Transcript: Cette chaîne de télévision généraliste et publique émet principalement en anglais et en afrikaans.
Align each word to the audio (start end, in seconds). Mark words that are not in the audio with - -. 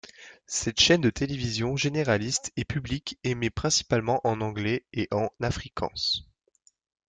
Cette 0.47 0.79
chaîne 0.79 1.01
de 1.01 1.11
télévision 1.11 1.75
généraliste 1.75 2.51
et 2.57 2.65
publique 2.65 3.19
émet 3.23 3.51
principalement 3.51 4.19
en 4.23 4.41
anglais 4.41 4.83
et 4.93 5.07
en 5.11 5.29
afrikaans. 5.39 5.93